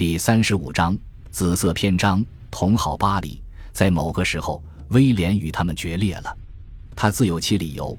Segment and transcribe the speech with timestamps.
[0.00, 0.96] 第三十五章
[1.30, 2.24] 紫色篇章。
[2.50, 3.38] 同好巴黎，
[3.70, 6.34] 在某个时候，威廉与他们决裂了。
[6.96, 7.94] 他自有其理由。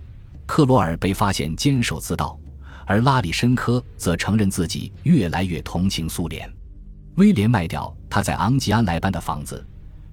[0.47, 2.35] 克罗尔被发现监守自盗，
[2.87, 6.51] 而拉里申科则承认自己越来越同情苏联。
[7.17, 9.63] 威廉卖掉他在昂吉安莱班的房子，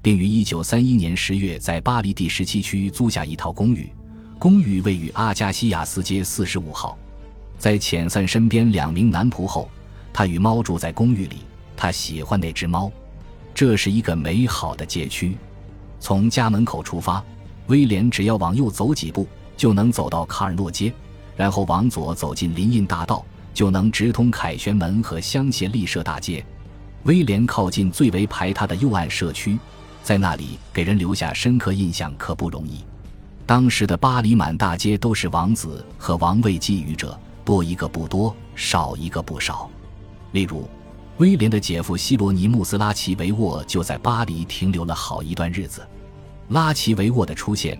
[0.02, 3.90] 并于一九三一年十月在巴黎第十七区租下一套公寓。
[4.38, 6.98] 公寓位于阿加西亚斯街四十五号。
[7.56, 9.70] 在遣散身边两名男仆后，
[10.12, 11.38] 他与猫住在公寓里。
[11.78, 12.90] 他喜欢那只猫，
[13.54, 15.38] 这是一个美好的街区。
[16.00, 17.22] 从家门口出发，
[17.68, 20.92] 威廉只要往右走几步，就能走到卡尔诺街，
[21.36, 23.24] 然后往左走进林荫大道，
[23.54, 26.44] 就能直通凯旋门和香榭丽舍大街。
[27.04, 29.56] 威廉靠近最为排他的右岸社区，
[30.02, 32.84] 在那里给人留下深刻印象可不容易。
[33.46, 39.70] 当时的巴黎满大街都是王子和王位觊觎者，多一个不多，少一个不少。
[40.32, 40.68] 例如。
[41.18, 45.84] 威廉的姐夫希罗尼穆斯·拉奇维沃就在巴黎停留了好一段日子。
[46.50, 47.76] 拉奇维沃的出现，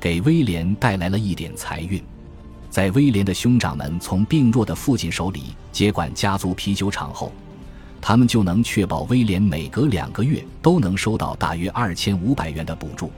[0.00, 2.02] 给威廉带来了一点财运。
[2.68, 7.32] 在威廉的兄长们从病弱的父亲手里接管家族啤酒厂后，
[8.00, 13.12] 他们就能确保威廉每隔两个月都能收到大约二千五百元的补助。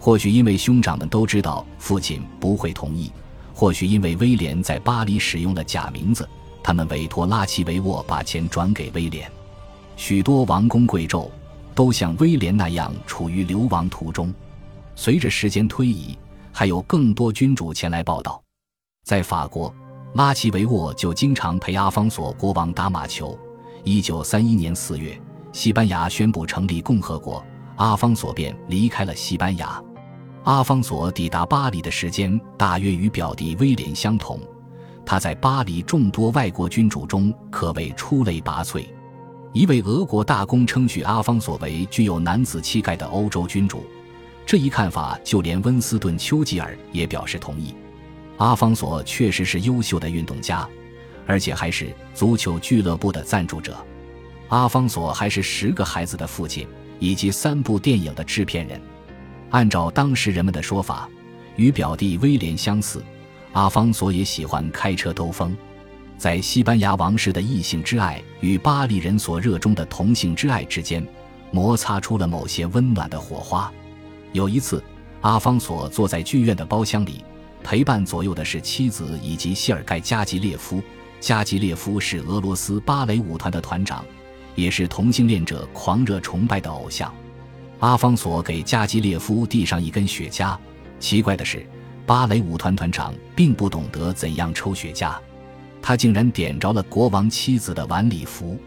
[0.00, 3.12] 或许因为兄长们都知道父亲不会同意，
[3.54, 6.28] 或许因为威廉在巴黎使用了假名字。
[6.64, 9.30] 他们委托拉奇维沃把钱转给威廉，
[9.96, 11.28] 许多王公贵胄
[11.74, 14.32] 都像威廉那样处于流亡途中。
[14.96, 16.16] 随着时间推移，
[16.50, 18.42] 还有更多君主前来报道。
[19.04, 19.72] 在法国，
[20.14, 23.38] 拉奇维沃就经常陪阿方索国王打马球。
[23.84, 25.20] 一九三一年四月，
[25.52, 27.44] 西班牙宣布成立共和国，
[27.76, 29.82] 阿方索便离开了西班牙。
[30.44, 34.40] 阿方索抵达巴黎的时间大约与表弟威廉相同。
[35.06, 38.84] 他在巴黎众多外国君主中可谓出类拔萃。
[39.52, 43.84] 一位俄国大公称许阿方索为具有男子气概的欧洲君主，
[44.44, 47.74] 这一看法就连温斯顿·丘吉尔也表示同意。
[48.38, 50.68] 阿方索确实是优秀的运动家，
[51.24, 53.76] 而且还是足球俱乐部的赞助者。
[54.48, 56.66] 阿方索还是十个孩子的父亲，
[56.98, 58.80] 以及三部电影的制片人。
[59.50, 61.08] 按照当时人们的说法，
[61.54, 63.04] 与表弟威廉相似。
[63.54, 65.56] 阿方索也喜欢开车兜风，
[66.18, 71.06] 在西班牙王室的异性之爱与巴黎人所热衷的同性之爱之间，
[71.52, 73.72] 摩擦出了某些温暖的火花。
[74.32, 74.82] 有一次，
[75.20, 77.24] 阿方索坐在剧院的包厢里，
[77.62, 80.82] 陪伴左右的是妻子以及谢尔盖·加吉列夫。
[81.20, 84.04] 加吉列夫是俄罗斯芭蕾舞团的团长，
[84.56, 87.14] 也是同性恋者狂热崇拜的偶像。
[87.78, 90.58] 阿方索给加吉列夫递上一根雪茄。
[90.98, 91.64] 奇怪的是。
[92.06, 95.16] 芭蕾舞团团长并不懂得怎样抽雪茄，
[95.80, 98.58] 他竟然点着了国王妻子的晚礼服。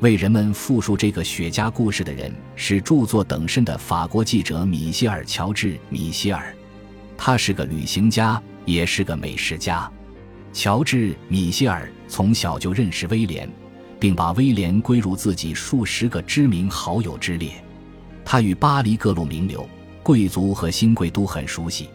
[0.00, 6.52] 为人们复述这个雪茄故事的人是著作等身的法国记者米歇尔·乔治·米歇尔，
[7.16, 9.88] 他是个旅行家，也是个美食家。
[10.52, 13.48] 乔治·米歇尔从小就认识威廉，
[14.00, 17.52] 并把威廉归入自己数十个知名好友之列。
[18.24, 19.68] 他与巴黎各路名流、
[20.02, 21.88] 贵族和新贵都很熟悉。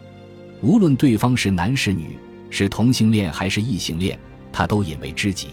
[0.60, 2.18] 无论对方是男是女，
[2.50, 4.18] 是同性恋还是异性恋，
[4.52, 5.48] 他都引为知己。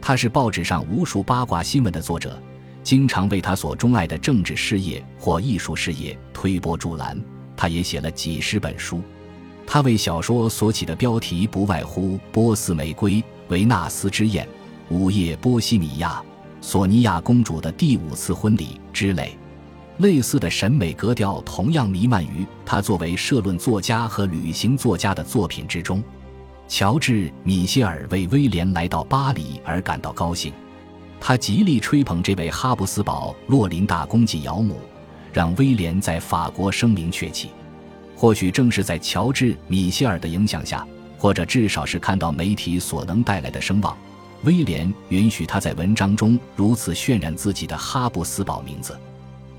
[0.00, 2.40] 他是报纸上无数八卦新闻的作者，
[2.84, 7.20] 经常为他所钟爱的政治事业或艺术事业推波助澜。
[7.56, 9.02] 他也写了几十本书。
[9.66, 13.12] 他为小说所起的标题不外乎《波斯玫瑰》
[13.48, 14.46] 《维纳斯之宴》
[14.94, 16.10] 《午夜波西米亚》
[16.60, 19.36] 《索尼娅公主的第五次婚礼》之类。
[19.98, 26.02] 类似的审美格调同样弥漫于他作为社论作家和旅行作家的作品之中。
[26.68, 30.52] 乔治·米歇尔为威廉来到巴黎而感到高兴，
[31.20, 34.76] 他极力吹捧这位哈布斯堡洛林大公纪养母，
[35.32, 37.50] 让威廉在法国声名鹊起。
[38.14, 40.86] 或许正是在乔治·米歇尔的影响下，
[41.16, 43.96] 或者至少是看到媒体所能带来的声望，
[44.44, 48.96] 威廉允许他在文章中如此渲染自己的哈布斯堡名字。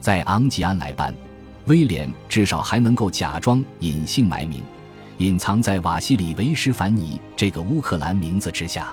[0.10, 1.14] 在昂吉安莱班，
[1.68, 4.64] 威廉至少还能够假装隐姓埋名，
[5.20, 8.92] 隐藏在瓦西里维什凡尼这个乌克兰名字之下。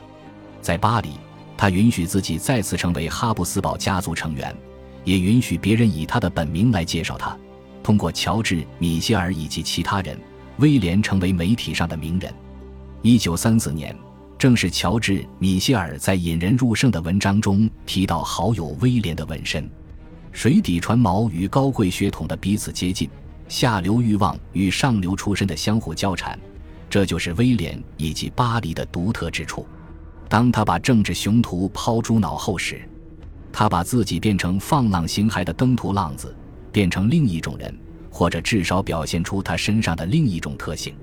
[0.60, 1.12] 在巴黎，
[1.56, 4.54] 他允许自己再次成为哈布斯堡家族成员，
[5.04, 7.34] 也允许别人以他的本名来介绍他。
[7.82, 10.20] 通过乔治·米歇尔以及其他人，
[10.58, 12.30] 威廉成为媒体上的名人。
[13.00, 13.96] 一九三四年，
[14.36, 19.66] 正是乔治·米歇尔在引人入胜的文章中提到好友威廉的纹身。
[20.36, 23.08] 水底船锚与高贵血统的彼此接近，
[23.48, 26.38] 下流欲望与上流出身的相互交缠，
[26.90, 29.66] 这就是威廉以及巴黎的独特之处。
[30.28, 32.86] 当他把政治雄图抛诸脑后时，
[33.50, 36.36] 他把自己变成放浪形骸的登徒浪子，
[36.70, 37.74] 变成另一种人，
[38.10, 40.94] 或者至少表现出他身上的另一种特性。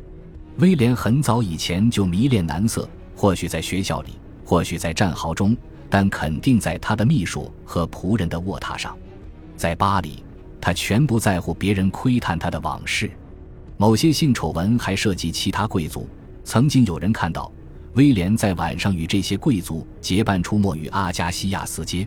[0.59, 4.11] 威廉很早以前就迷恋男色，或许在学校里，
[4.45, 5.57] 或许在战壕中，
[5.89, 8.95] 但肯定在他的秘书和仆人的卧榻上。
[9.55, 10.23] 在巴黎，
[10.59, 13.09] 他全不在乎别人窥探他的往事。
[13.77, 16.07] 某些性丑闻还涉及其他贵族。
[16.45, 17.49] 曾经有人看到
[17.93, 22.05] 威廉在晚上与这些贵族结伴出没于阿加西亚斯街，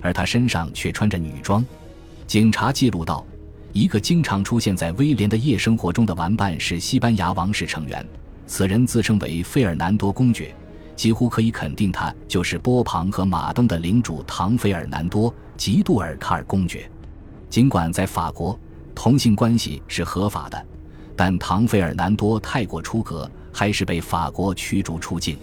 [0.00, 1.64] 而他身上却穿着女装。
[2.26, 3.24] 警察记录到，
[3.72, 8.04] 一个经常出现在威廉的夜生活中的玩伴是西班牙王室成员，
[8.46, 10.54] 此人自称为费尔南多公爵，
[10.96, 16.90] 几乎可以肯定他就是波旁和马登的领主唐·费尔南多·吉杜尔卡尔公爵。
[17.48, 18.58] 尽管在法国
[18.94, 20.66] 同性关系是合法的，
[21.14, 23.30] 但唐·费尔南多太过出格。
[23.56, 25.38] 还是被法国驱逐出境。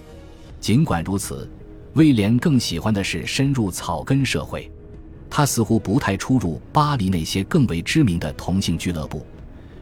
[0.60, 1.50] 尽管如此，
[1.94, 4.72] 威廉更喜欢的是深入草根社会。
[5.32, 9.26] 他似乎不太出入巴黎那些更为知名的同性俱乐部，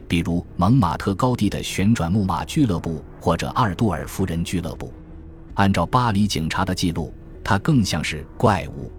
[0.08, 4.90] 比如蒙马特高地的旋转木马俱乐部或者阿尔杜尔夫人俱乐部。
[5.54, 7.12] 按照巴黎警察的记录，
[7.44, 8.90] 他更像是怪物。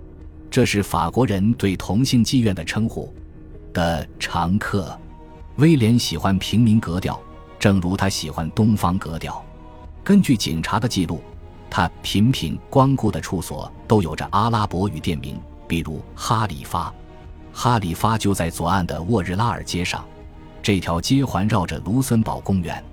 [0.52, 3.14] 这是法国人对同性妓院的称呼。
[3.74, 4.96] 的常客，
[5.56, 7.20] 威廉喜欢平民格调。
[7.58, 9.44] 正如他喜欢东方格调，
[10.04, 11.22] 根据警察的记录，
[11.70, 16.94] 他频频光顾的处所都有着阿拉伯语店名，比如哈里发。
[17.52, 20.06] 哈里发就在左岸的沃日拉尔街上，
[20.62, 22.84] 这条街环绕着卢森堡公园，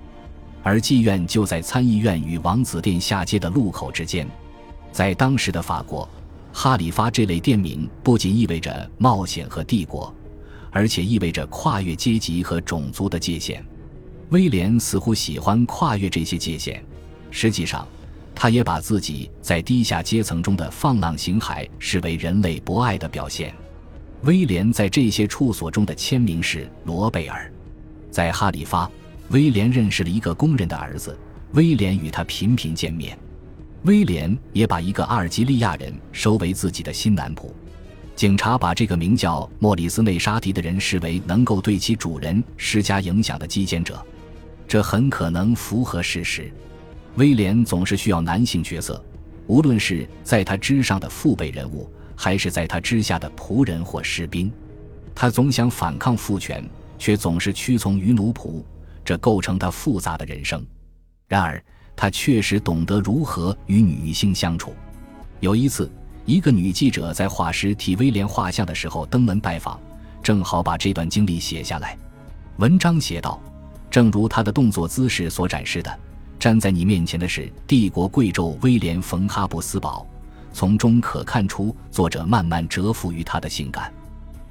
[0.63, 4.27] 而妓院就在参议院与王子殿下街的路口之间。
[4.91, 6.07] 在当时的法国，
[6.53, 10.13] 哈里发这类店名不仅意味着冒险和帝国，
[10.69, 13.65] 而且意味着跨越阶级和种族的界限。
[14.29, 16.83] 威廉似乎喜欢跨越这些界限，
[17.31, 17.87] 实际上，
[18.33, 23.53] 他也把自己在低下阶层中的放浪形骸视为人类博爱的表现。
[24.23, 27.51] 威廉在这些处所中的签名是罗贝尔。
[28.09, 28.89] 在哈里发，
[29.31, 31.17] 威廉认识了一个工人的儿子，
[31.53, 33.17] 威廉与他频频见面。
[33.83, 37.49] 威廉也把一个阿尔及利亚人收为自己的新男仆。
[38.13, 44.05] 警察把这个名叫莫里斯内沙迪的人视为能够对其主人施加影响的击奸者。
[44.67, 46.51] 这很可能符合事实。
[47.15, 49.01] 威廉总是需要男性角色，
[49.47, 54.51] 无论是在他之上的父辈人物，还是在他之下的仆人或士兵。
[55.15, 56.63] 他总想反抗父权，
[56.99, 58.61] 却总是屈从于奴仆，
[59.03, 60.65] 这构成他复杂的人生。
[61.27, 61.63] 然而，
[61.95, 64.73] 他确实懂得如何与女性相处。
[65.39, 65.91] 有一次，
[66.25, 69.79] 一个女记者在画师替威廉画像的时候登门拜访，
[70.21, 71.97] 正好把这段经历写下来。
[72.57, 73.39] 文章写道。
[73.89, 75.99] 正如他的动作姿势所展示的，
[76.39, 80.07] 站在你面前的是帝国贵胄威廉·冯·哈布斯堡。
[80.53, 83.93] 从中可看出作者慢慢折服于他的性感。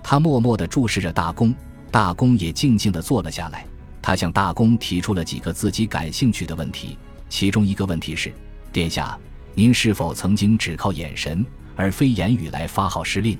[0.02, 1.54] 他默默地注视着大公，
[1.90, 3.64] 大公也静静地坐了下来。
[4.02, 6.96] 他向大公提出了几个自己感兴趣的问题，
[7.28, 8.32] 其中一个问题是：
[8.72, 9.18] 殿下，
[9.54, 11.44] 您是否曾经只靠眼神
[11.76, 13.38] 而非言语来发号施令？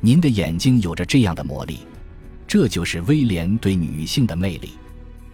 [0.00, 1.80] 您的眼睛有着这样的魔力。
[2.46, 4.72] 这就是威廉对女性的魅力。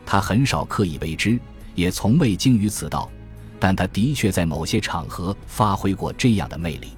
[0.07, 1.39] 他很少刻意为之，
[1.75, 3.11] 也从未精于此道，
[3.59, 6.89] 但他的确在某些场合发挥过这样的魅力。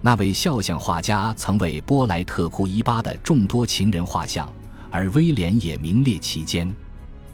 [0.00, 4.52] 那位肖像画家曾为波莱特库伊巴的众多情人画像，
[4.90, 6.70] 而威廉也名列其间。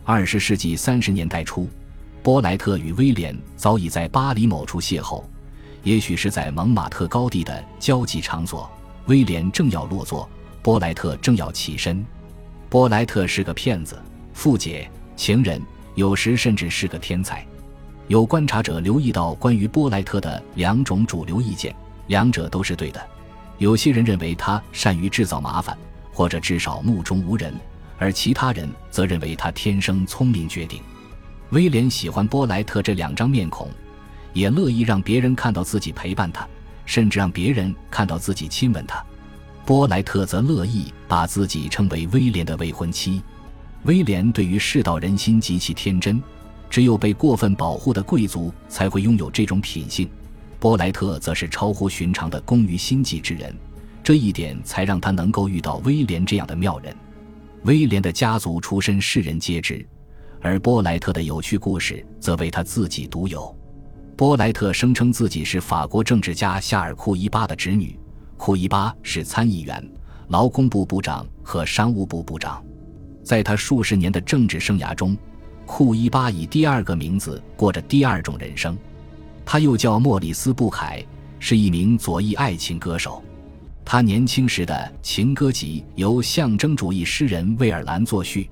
[0.04, 1.68] 二十世纪三十年代初，
[2.22, 5.22] 波莱特与威廉早已在巴黎某处邂逅，
[5.82, 8.68] 也许是在蒙马特高地的交际场所。
[9.06, 10.28] 威廉正要落座，
[10.62, 12.04] 波莱特正要起身。
[12.68, 14.00] 波莱特是个骗子，
[14.32, 14.90] 富姐。
[15.16, 15.60] 情人
[15.96, 17.46] 有时甚至是个天才。
[18.08, 21.74] 有观察者留意到关于波莱特的两种主流意见，
[22.06, 23.00] 两者都是对的。
[23.58, 25.76] 有些人认为他善于制造麻烦，
[26.10, 27.52] 或者至少目中无人；
[28.00, 30.80] 而其他人则认为他天生聪明绝顶。
[31.50, 33.68] 威廉喜欢波莱特这两张面孔，
[34.32, 36.48] 也乐意让别人看到自己陪伴他，
[36.86, 39.04] 甚至让别人看到自己亲吻他。
[39.66, 43.22] 波莱特则乐意把自己称为威廉的未婚妻。
[43.82, 46.22] 威廉对于世道人心极其天真，
[46.70, 50.08] 只有被过分保护的贵族才会拥有这种品性。
[50.58, 53.54] 波莱特则是超乎寻常的工于心计之人，
[54.02, 56.96] 这一点才让他能够遇到威廉这样的妙人。
[57.64, 59.86] 威廉的家族出身世人皆知，
[60.40, 63.54] 而波莱特的有趣故事则为他自己独有。
[64.16, 67.98] 波莱特声称自己是法国政治家夏尔·库伊巴的侄女，
[68.38, 69.86] 库伊巴是参议员、
[70.28, 72.64] 劳工部部长和商务部部长。
[73.22, 75.16] 在他数十年的政治生涯中，
[75.66, 78.76] 库伊巴以第二个名字过着第二种人生。
[79.44, 81.04] 他又叫莫里斯·布凯，
[81.38, 83.22] 是一名左翼爱情歌手。
[83.92, 88.48] 他年轻时的情歌集由象征主义诗人魏尔兰作序，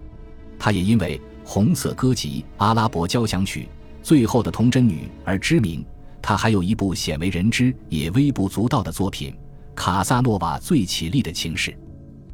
[0.59, 1.16] 他也因为
[1.49, 3.61] 《红色歌集》《阿拉伯交响曲》
[4.02, 5.87] 《最后的童贞女》而知名。
[6.21, 9.30] 他还有一部鲜为人知也微不足道的作品
[9.76, 11.71] 《卡萨诺瓦最绮丽的情事》。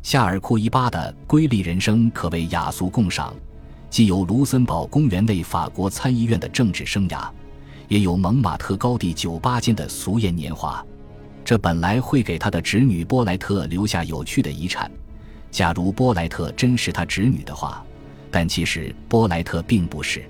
[0.02, 3.34] 夏尔库伊巴的瑰丽人生可谓雅俗共赏，
[3.90, 7.28] 既有卢森堡公园内法国参议院的政治生涯，
[7.86, 10.82] 也有蒙马特高地酒吧间的俗艳年华。
[11.44, 14.90] 这本来会给他的侄女波莱特留下有趣的遗产，
[15.50, 17.84] 假如波莱特真是他侄女的话，
[18.30, 20.24] 但其实波莱特并不是。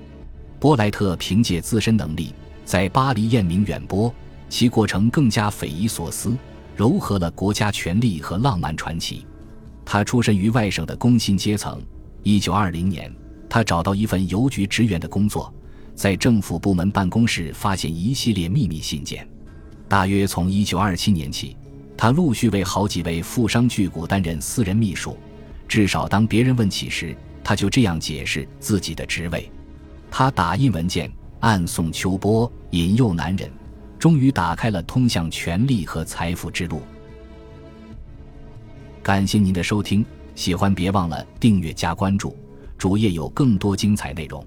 [0.58, 4.12] 波莱特凭借自身能力，在巴黎艳名远播，
[4.48, 6.36] 其过程更加匪夷所思，
[6.76, 9.24] 糅合了国家权力和浪漫传奇。
[9.84, 11.80] 他出身于外省的工薪阶层。
[12.22, 13.14] 一九二零年，
[13.48, 15.52] 他找到一份邮局职员的工作，
[15.94, 19.28] 在政府部门办公室发现一系列秘密信件。
[19.88, 21.56] 大约从一九二七年起，
[21.96, 25.16] 他陆续为好几位富商巨贾担任私人秘书。
[25.68, 29.50] 至少当别人问起时，他就这样解释自己的职位：
[30.10, 31.10] 他打印文件、
[31.40, 33.50] 暗送秋波、引诱男人，
[33.98, 36.82] 终于打开了通向权力和财富之路。
[39.02, 42.36] 感谢您的收听，喜欢别忘了订阅加关注，
[42.78, 44.44] 主页有更多精彩内容。